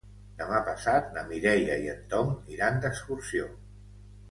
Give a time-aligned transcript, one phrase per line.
[0.37, 3.55] Demà passat na Mireia i en Tom iran d'excursió.